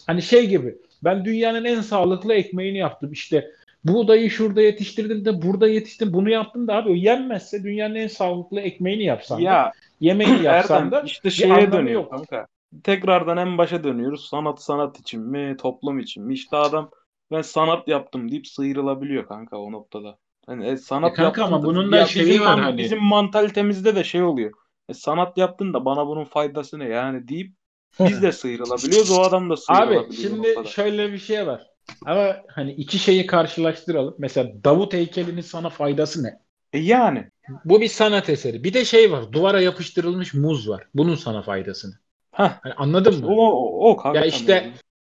[0.07, 3.51] Hani şey gibi ben dünyanın en sağlıklı ekmeğini yaptım işte
[3.83, 8.61] buğdayı şurada yetiştirdim de burada yetiştim bunu yaptım da abi o yenmezse dünyanın en sağlıklı
[8.61, 12.11] ekmeğini yapsan da Ya yemeği yapsan Erdem da işte şeye dönüyor yok.
[12.11, 12.47] kanka.
[12.83, 14.27] Tekrardan en başa dönüyoruz.
[14.29, 16.33] Sanat sanat için mi, toplum için mi?
[16.33, 16.89] İşte adam
[17.31, 20.17] ben sanat yaptım deyip sıyrılabiliyor kanka o noktada.
[20.45, 22.77] Hani e, sanat E kanka ama bunun da şeyi var hani.
[22.77, 24.51] Bizim mantalitemizde de şey oluyor.
[24.89, 27.53] E, sanat yaptın da bana bunun faydası ne yani deyip
[27.99, 29.11] biz de sıyrılabiliyoruz.
[29.11, 30.05] O adam da sıyrılabiliyor.
[30.05, 31.67] Abi şimdi şöyle bir şey var.
[32.05, 34.15] Ama hani iki şeyi karşılaştıralım.
[34.17, 36.39] Mesela Davut heykelinin sana faydası ne?
[36.73, 37.29] E yani.
[37.65, 38.63] Bu bir sanat eseri.
[38.63, 39.31] Bir de şey var.
[39.31, 40.87] Duvara yapıştırılmış muz var.
[40.93, 41.95] Bunun sana faydası ne?
[42.31, 42.51] Heh.
[42.61, 43.27] Hani anladın mı?
[43.27, 44.19] O, o, o kanka.
[44.19, 44.73] Ya işte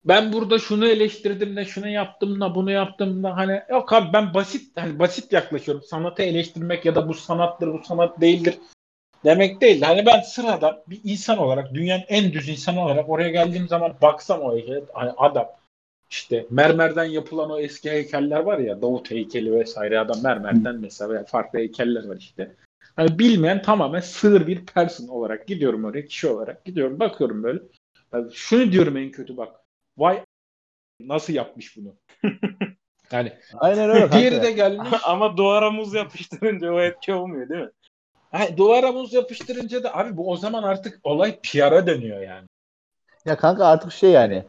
[0.06, 4.34] ben burada şunu eleştirdim de şunu yaptım da bunu yaptım da hani yok abi ben
[4.34, 5.84] basit hani basit yaklaşıyorum.
[5.84, 8.58] Sanatı eleştirmek ya da bu sanattır bu sanat değildir
[9.28, 9.82] demek değil.
[9.82, 14.42] Hani ben sıradan bir insan olarak dünyanın en düz insanı olarak oraya geldiğim zaman baksam
[14.42, 15.50] o heykele hani adam
[16.10, 21.24] işte mermerden yapılan o eski heykeller var ya Davut heykeli vesaire adam mermerden mesela veya
[21.24, 22.56] farklı heykeller var işte.
[22.96, 27.60] Hani bilmeyen tamamen sığır bir person olarak gidiyorum oraya kişi olarak gidiyorum bakıyorum böyle.
[28.14, 29.56] Yani şunu diyorum en kötü bak.
[29.98, 30.24] Vay
[31.00, 31.96] nasıl yapmış bunu?
[33.12, 34.90] yani Aynen öyle diğeri de gelmiş.
[35.04, 37.72] Ama duvara muz yapıştırınca o etki olmuyor değil mi?
[38.32, 42.48] Ha, duvara muz yapıştırınca da abi bu o zaman artık olay PR'a dönüyor yani.
[43.26, 44.44] Ya kanka artık şey yani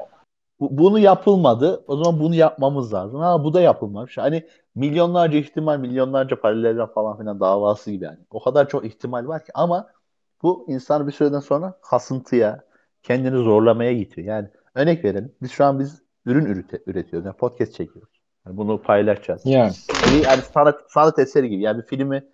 [0.61, 1.85] bu- bunu yapılmadı.
[1.87, 3.21] O zaman bunu yapmamız lazım.
[3.21, 4.19] Ha bu da yapılmamış.
[4.19, 8.19] Hani milyonlarca ihtimal, milyonlarca paralelden falan filan davası gibi yani.
[8.31, 9.87] O kadar çok ihtimal var ki ama
[10.43, 12.64] bu insan bir süreden sonra kasıntıya,
[13.03, 14.27] kendini zorlamaya gidiyor.
[14.27, 15.33] Yani örnek verelim.
[15.43, 17.27] Biz şu an biz ürün ürete, üretiyoruz.
[17.27, 18.21] Yani podcast çekiyoruz.
[18.47, 19.43] Yani bunu paylaşacağız.
[19.45, 19.73] Yani.
[20.25, 21.62] Yani sanat, sanat eseri gibi.
[21.62, 22.25] Yani bir filmi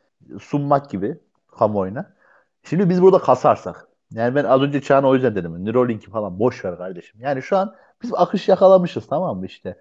[0.40, 1.18] sunmak gibi
[1.58, 2.14] kamuoyuna.
[2.62, 3.88] Şimdi biz burada kasarsak.
[4.10, 5.64] Yani ben az önce Çağan'a o yüzden dedim.
[5.64, 7.20] Neuralink'i falan boş ver kardeşim.
[7.20, 9.78] Yani şu an biz akış yakalamışız tamam mı işte.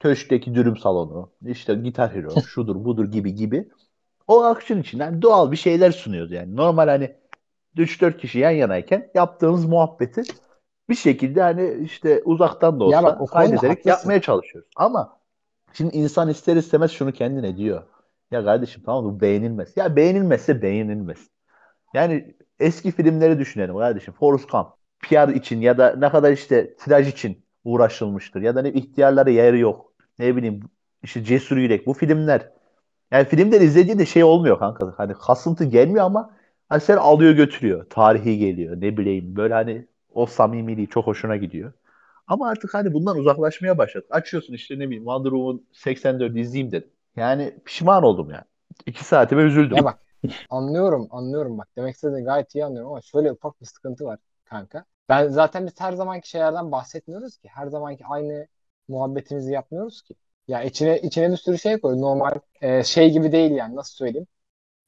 [0.00, 3.68] Köşkteki dürüm salonu, işte Gitar Hero, şudur budur gibi gibi.
[4.28, 6.56] O akışın içinden doğal bir şeyler sunuyoruz yani.
[6.56, 7.16] Normal hani
[7.76, 10.22] 3-4 kişi yan yanayken yaptığımız muhabbeti
[10.88, 13.90] bir şekilde hani işte uzaktan da olsa Ya bak, kaydederek haklısın.
[13.90, 14.70] yapmaya çalışıyoruz.
[14.76, 15.18] Ama
[15.72, 17.82] şimdi insan ister istemez şunu kendine diyor.
[18.30, 19.76] Ya kardeşim tamam bu beğenilmez.
[19.76, 21.18] Ya beğenilmezse beğenilmez.
[21.94, 24.14] Yani eski filmleri düşünelim kardeşim.
[24.14, 24.68] Forrest Gump.
[25.00, 28.42] PR için ya da ne kadar işte tiraj için uğraşılmıştır.
[28.42, 29.94] Ya da ne ihtiyarlara yeri yok.
[30.20, 30.60] Ne bileyim
[31.02, 31.86] işte Cesur Yürek.
[31.86, 32.52] Bu filmler
[33.12, 34.94] yani filmden izlediğinde şey olmuyor kanka.
[34.98, 36.36] Hani kasıntı gelmiyor ama
[36.68, 37.86] hani seni alıyor götürüyor.
[37.90, 38.76] Tarihi geliyor.
[38.80, 41.72] Ne bileyim böyle hani o samimiliği çok hoşuna gidiyor.
[42.26, 44.08] Ama artık hani bundan uzaklaşmaya başladık.
[44.10, 46.90] Açıyorsun işte ne bileyim Wonder Woman 84 izleyeyim dedim.
[47.16, 48.44] Yani pişman oldum yani.
[48.86, 49.76] İki saatime üzüldüm.
[49.76, 49.98] Ya bak
[50.50, 54.84] anlıyorum anlıyorum bak demek istediğini gayet iyi anlıyorum ama şöyle ufak bir sıkıntı var kanka.
[55.08, 57.48] Ben zaten biz her zamanki şeylerden bahsetmiyoruz ki.
[57.48, 58.46] Her zamanki aynı
[58.88, 60.14] muhabbetimizi yapmıyoruz ki.
[60.48, 62.00] Ya içine içine bir sürü şey koy.
[62.00, 64.26] Normal e, şey gibi değil yani nasıl söyleyeyim.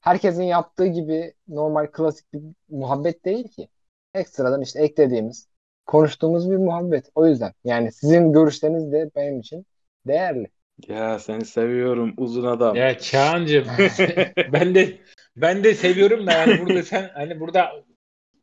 [0.01, 3.69] Herkesin yaptığı gibi normal klasik bir muhabbet değil ki.
[4.13, 5.47] Ekstradan işte eklediğimiz,
[5.85, 7.09] konuştuğumuz bir muhabbet.
[7.15, 9.65] O yüzden yani sizin görüşleriniz de benim için
[10.07, 10.47] değerli.
[10.87, 12.75] Ya seni seviyorum uzun adam.
[12.75, 13.67] Ya Çağancığım
[14.53, 14.97] ben de
[15.35, 17.71] ben de seviyorum da yani burada sen hani burada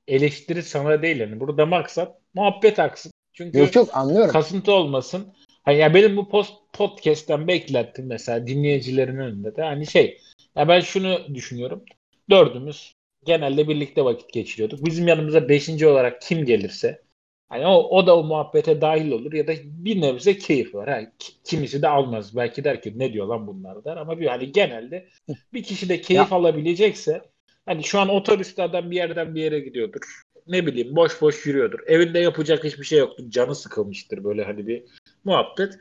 [0.09, 3.13] eleştiri sana değil yani burada maksat muhabbet aksın.
[3.33, 4.33] Çünkü Yok yok anlıyorum.
[4.33, 5.35] kasıntı olmasın.
[5.63, 10.21] Hani ya benim bu post podcast'ten beklettim mesela dinleyicilerin önünde de hani şey
[10.57, 11.85] ya ben şunu düşünüyorum.
[12.31, 12.93] Dördümüz
[13.25, 14.85] genelde birlikte vakit geçiriyorduk.
[14.85, 17.03] Bizim yanımıza beşinci olarak kim gelirse
[17.49, 20.89] hani o, o da o muhabbete dahil olur ya da bir nebze keyif var.
[20.89, 22.37] Ha, ki- kimisi de almaz.
[22.37, 25.09] Belki der ki ne diyor lan bunlar der ama bir hani genelde
[25.53, 27.23] bir kişi de keyif alabilecekse
[27.67, 30.23] hani şu an otobüste adam bir yerden bir yere gidiyordur.
[30.47, 31.79] Ne bileyim boş boş yürüyordur.
[31.87, 33.31] Evinde yapacak hiçbir şey yoktur.
[33.31, 34.85] Canı sıkılmıştır böyle hani bir
[35.25, 35.79] muhabbet.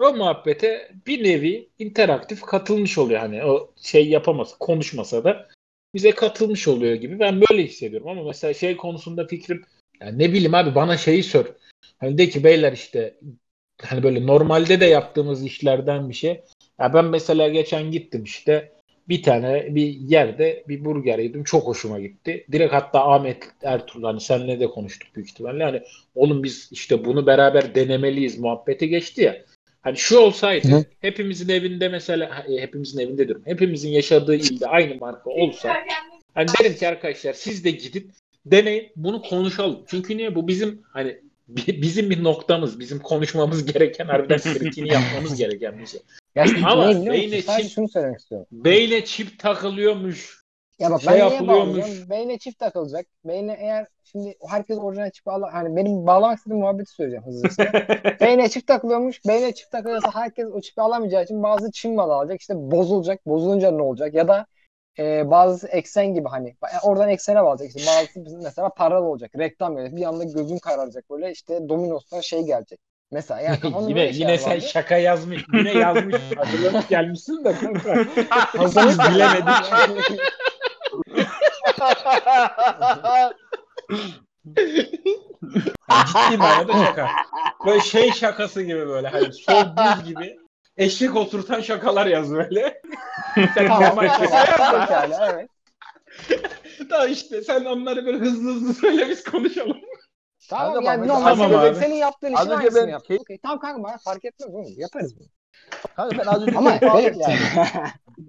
[0.00, 5.48] O muhabbete bir nevi interaktif katılmış oluyor hani o şey yapamasa konuşmasa da
[5.94, 9.64] bize katılmış oluyor gibi ben böyle hissediyorum ama mesela şey konusunda fikrim
[10.04, 11.46] yani ne bileyim abi bana şeyi sor.
[11.98, 13.14] Hani de ki beyler işte
[13.82, 16.40] hani böyle normalde de yaptığımız işlerden bir şey.
[16.80, 18.72] Ya ben mesela geçen gittim işte
[19.08, 21.44] bir tane bir yerde bir burger yedim.
[21.44, 22.46] Çok hoşuma gitti.
[22.52, 25.64] Direkt hatta Ahmet Ertuğrul hani seninle de konuştuk büyük ihtimalle.
[25.64, 25.82] Hani
[26.14, 29.44] oğlum biz işte bunu beraber denemeliyiz muhabbeti geçti ya.
[29.82, 33.42] Hani şu olsaydı Hı hepimizin evinde mesela e, hepimizin evinde diyorum.
[33.46, 35.76] Hepimizin yaşadığı ilde aynı marka olsa
[36.34, 38.12] hani derim ki arkadaşlar siz de gidin
[38.46, 39.84] deneyin bunu konuşalım.
[39.86, 42.80] Çünkü niye bu bizim hani bi- bizim bir noktamız.
[42.80, 46.00] Bizim konuşmamız gereken harbiden kritiğini yapmamız gereken bir şey.
[46.34, 48.46] Gerçekten Ama Sadece çip- şunu söylemek istiyorum.
[48.52, 50.44] Beyne çip takılıyormuş.
[50.78, 52.10] Ya bak şey ben yapılıyormuş.
[52.10, 53.06] Beyne çift takılacak.
[53.24, 57.72] Beyne eğer şimdi herkes orijinal çipi ala hani benim bağlamak istediğim muhabbeti söyleyeceğim hızlıca.
[58.20, 59.20] beyne çift takılıyormuş.
[59.28, 62.40] Beyne çift takılırsa herkes o çipi alamayacağı için bazı çim malı alacak.
[62.40, 63.26] İşte bozulacak.
[63.26, 64.14] Bozulunca ne olacak?
[64.14, 64.46] Ya da
[64.98, 67.68] e, bazısı eksen gibi hani yani oradan eksene bağlayacak.
[67.68, 69.30] İşte bazısı mesela paralı olacak.
[69.38, 69.96] Reklam gelecek.
[69.96, 72.78] Bir anda gözün kararacak böyle işte Domino's'tan şey gelecek.
[73.10, 74.60] Mesela yani yine yine sen vardı.
[74.60, 75.44] şaka yazmış.
[75.52, 76.16] Yine yazmış.
[76.36, 78.04] Hazırlanıp gelmişsin de kanka.
[78.58, 79.54] Hazırlık Biz bilemedik.
[86.06, 87.08] Ciddi manada şaka.
[87.66, 90.43] Böyle şey şakası gibi böyle hani soğuk buz gibi.
[90.76, 92.82] Eşek oturtan şakalar yaz böyle.
[93.34, 95.50] sen Tamam, normal şaka pekala, evet.
[96.90, 99.76] Daha işte sen onları böyle hızlı hızlı söyle biz konuşalım.
[100.48, 101.76] Tamam Kanka yani normal tamam senin, abi.
[101.76, 103.02] senin yaptığın işin aynısını ben yap.
[103.06, 104.74] şey- Okey, Tamam kanka bana fark etmez oğlum.
[104.76, 105.26] Yaparız bunu.
[105.96, 107.36] Kanka ben az önce Ama çok şöyle yani.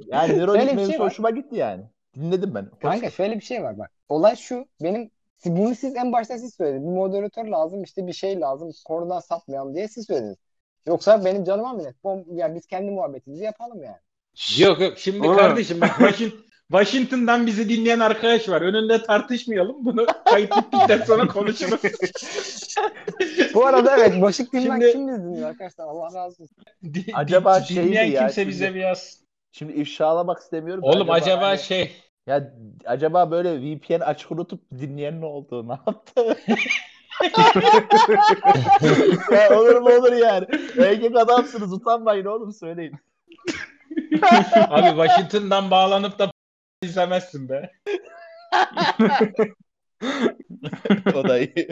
[0.08, 1.84] Yani Neuralink bir şey hoşuma gitti yani.
[2.16, 2.64] Dinledim ben.
[2.64, 3.92] Hoş- kanka şöyle bir şey var bak.
[4.10, 4.66] Olay şu.
[4.84, 5.12] Benim
[5.46, 6.88] bunu siz en başta siz söylediniz.
[6.88, 8.72] Bir moderatör lazım işte bir şey lazım.
[8.86, 10.38] Konudan sapmayalım diye siz söylediniz.
[10.88, 12.04] Yoksa benim canıma minnet.
[12.04, 13.98] Bom, ya biz kendi muhabbetimizi yapalım yani.
[14.58, 15.38] Yok yok şimdi Oğlum.
[15.38, 16.39] kardeşim bak Washington,
[16.71, 18.62] Washington'dan bizi dinleyen arkadaş var.
[18.62, 19.86] Önünde tartışmayalım.
[19.86, 21.80] Bunu kayıt bittikten sonra konuşuruz.
[23.54, 25.86] Bu arada evet Washington'dan Şimdi- kim bizi dinliyor arkadaşlar?
[25.86, 26.58] Allah razı olsun.
[26.93, 28.50] Di- Acaba di- şey mi dinleyen ya kimse şimdi?
[28.50, 29.19] bize bir yaz.
[29.52, 30.84] Şimdi ifşalamak istemiyorum.
[30.84, 31.91] Oğlum acaba, hani- şey
[32.28, 32.54] ya
[32.86, 35.67] acaba böyle VPN açık unutup dinleyen ne oldu?
[35.67, 36.38] Ne yaptı?
[39.32, 40.47] ya olur mu olur yani.
[40.78, 42.95] Erkek adamsınız utanmayın oğlum söyleyin.
[44.69, 46.32] abi Washington'dan bağlanıp da
[46.84, 47.71] izlemezsin be.
[51.15, 51.67] o da iyi.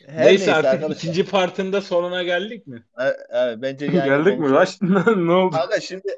[0.00, 0.96] Ya Neyse, neyse artık arkadaşlar.
[0.96, 2.82] ikinci partında sonuna geldik mi?
[2.98, 4.52] Evet, evet, bence yani Geldik mi?
[4.52, 4.80] Baş...
[5.16, 5.56] ne oldu?
[5.56, 6.08] Kanka şimdi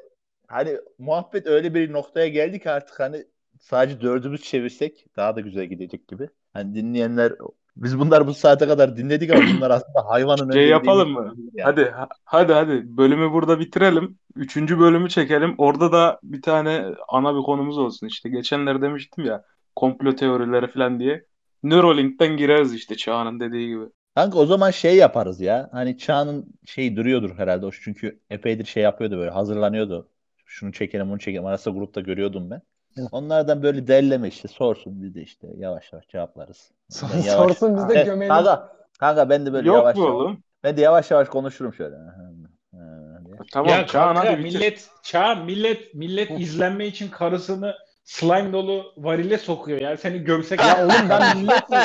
[0.47, 3.25] hani muhabbet öyle bir noktaya geldi ki artık hani
[3.59, 6.29] sadece dördümüz çevirsek daha da güzel gidecek gibi.
[6.53, 7.33] Hani dinleyenler
[7.75, 11.35] biz bunlar bu saate kadar dinledik ama bunlar aslında hayvanın Şey önünde yapalım dediğimiz mı?
[11.53, 11.61] yani.
[11.61, 14.19] Hadi ha- hadi hadi bölümü burada bitirelim.
[14.35, 15.55] Üçüncü bölümü çekelim.
[15.57, 18.07] Orada da bir tane ana bir konumuz olsun.
[18.07, 19.43] İşte geçenlerde demiştim ya
[19.75, 21.25] komplo teorileri falan diye.
[21.63, 23.83] Neuralink'ten gireriz işte Çağan'ın dediği gibi.
[24.15, 25.69] Kanka o zaman şey yaparız ya.
[25.71, 27.65] Hani Çağ'ın şey duruyordur herhalde.
[27.65, 30.09] O çünkü epeydir şey yapıyordu böyle hazırlanıyordu.
[30.45, 31.45] Şunu çekelim bunu çekelim.
[31.45, 32.61] Arasında grupta görüyordum ben.
[33.11, 36.71] Onlardan böyle derleme işte sorsun biz de işte yavaş yavaş cevaplarız.
[37.01, 37.25] Ben yavaş-
[37.57, 38.29] Sorsun biz de Evet, gömelim.
[38.33, 40.15] Kanka, kanka ben de böyle Yok yavaş mu yavaş.
[40.15, 40.43] oğlum?
[40.63, 41.95] Ben de yavaş yavaş konuşurum şöyle.
[43.25, 43.35] Diye.
[43.53, 44.55] Tamam ya Çağan kanka hadi bitir.
[44.59, 49.97] millet Çağan millet millet izlenme için karısını slime dolu varile sokuyor ya.
[49.97, 51.83] Seni gömsek Ya oğlum ben millet miyim?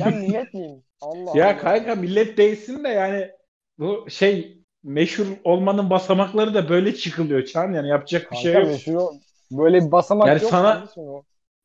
[0.00, 0.82] Ben millet miyim?
[1.00, 1.58] Allah Ya Allah.
[1.58, 3.30] kanka millet değilsin de yani
[3.78, 8.78] bu şey meşhur olmanın basamakları da böyle çıkılıyor Çağan yani yapacak bir şey Kanka yok.
[8.78, 10.84] meşhur- böyle bir basamak Yani yok sana-.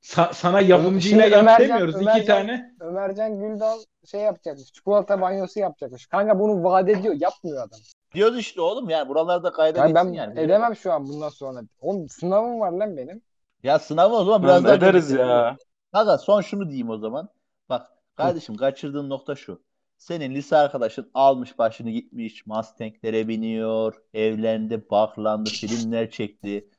[0.03, 1.95] Sa- sana yapımcıyla yap Ömercan- demiyoruz.
[2.01, 2.73] iki tane.
[2.79, 4.71] Ömercan Güldal şey yapacakmış.
[4.73, 6.05] Çikolata banyosu yapacakmış.
[6.07, 7.15] Kanka bunu vaat ediyor.
[7.19, 7.79] Yapmıyor adam.
[8.13, 10.39] Diyoruz işte oğlum yani buralarda kayda Yani ben yani.
[10.39, 11.61] edemem şu an bundan sonra.
[11.81, 13.21] Oğlum sınavım var lan benim.
[13.63, 15.29] Ya sınavı o zaman biraz daha ederiz çekeceğiz.
[15.29, 15.57] ya.
[15.93, 17.29] Kanka son şunu diyeyim o zaman.
[17.69, 19.61] Bak kardeşim kaçırdığın nokta şu.
[19.97, 26.69] Senin lise arkadaşın almış başını gitmiş Mustang'lere biniyor, evlendi, baklandı, filmler çekti.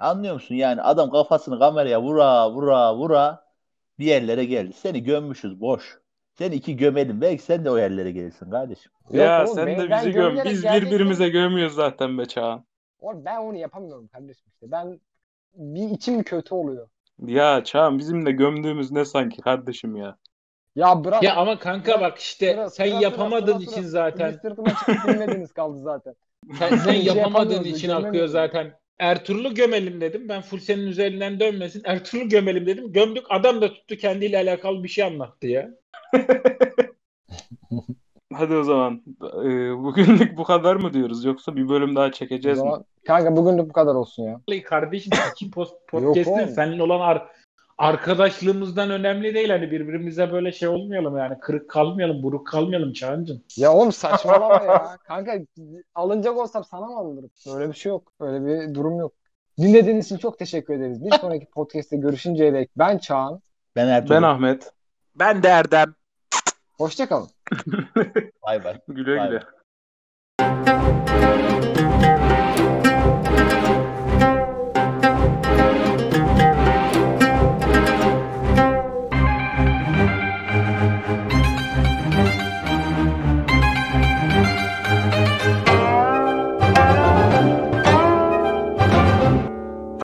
[0.00, 0.54] Anlıyor musun?
[0.54, 3.44] Yani adam kafasını kameraya vura vura vura
[3.98, 4.72] bir yerlere geldi.
[4.72, 5.98] Seni gömmüşüz boş.
[6.38, 7.20] Seni iki gömelim.
[7.20, 8.92] Belki sen de o yerlere gelirsin kardeşim.
[9.10, 10.36] Ya Yok oğlum, sen de bizi göm.
[10.44, 12.64] Biz birbirimize gömüyoruz zaten be Çağan.
[13.00, 14.70] Oğlum ben onu yapamıyorum kardeşim işte.
[14.70, 15.00] Ben
[15.54, 16.88] bir içim kötü oluyor.
[17.26, 20.16] Ya Çağan bizim de gömdüğümüz ne sanki kardeşim ya.
[20.76, 21.22] Ya bırak.
[21.22, 24.96] Ya ama kanka bak işte Sıra- sen sıra- yapamadığın sıra- için zaten Bir sırtıma çıkıp
[25.08, 26.14] dinlediniz kaldı zaten.
[26.58, 28.80] sen, sen şey yapamadığın için akıyor zaten.
[29.00, 30.28] Ertuğrul'u gömelim dedim.
[30.28, 31.82] Ben full senin üzerinden dönmesin.
[31.84, 32.92] Ertuğrul'u gömelim dedim.
[32.92, 33.24] Gömdük.
[33.30, 35.70] Adam da tuttu kendiyle alakalı bir şey anlattı ya.
[38.32, 39.02] Hadi o zaman.
[39.22, 42.70] Ee, bugünlük bu kadar mı diyoruz yoksa bir bölüm daha çekeceğiz mi?
[43.06, 44.40] Kanka bugün de bu kadar olsun ya.
[44.64, 47.26] Kardeşim iki post podcast'in seninle olan ar-
[47.80, 49.50] arkadaşlığımızdan önemli değil.
[49.50, 51.40] Hani birbirimize böyle şey olmayalım yani.
[51.40, 53.42] Kırık kalmayalım, buruk kalmayalım Çağancığım.
[53.56, 54.96] Ya oğlum saçmalama ya.
[55.04, 55.32] Kanka
[55.94, 57.30] alınacak olsam sana mı alınırım?
[57.54, 58.12] Öyle bir şey yok.
[58.20, 59.12] Öyle bir durum yok.
[59.58, 61.04] Dinlediğiniz için çok teşekkür ederiz.
[61.04, 63.40] Bir sonraki podcast'te görüşünceye dek ben Çağan.
[63.76, 64.16] Ben Ertuğrul.
[64.16, 64.72] Ben Ahmet.
[65.14, 65.94] Ben de Erdem.
[66.72, 67.28] Hoşçakalın.
[68.46, 68.80] Bay bay.
[68.88, 69.42] Güle güle.
[70.40, 71.49] bay.